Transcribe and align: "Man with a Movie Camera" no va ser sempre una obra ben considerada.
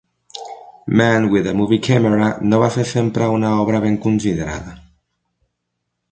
"Man 0.97 1.25
with 1.29 1.45
a 1.45 1.53
Movie 1.59 1.79
Camera" 1.89 2.29
no 2.53 2.59
va 2.63 2.69
ser 2.75 2.85
sempre 2.93 3.27
una 3.33 3.51
obra 3.65 3.83
ben 3.83 3.99
considerada. 4.07 4.73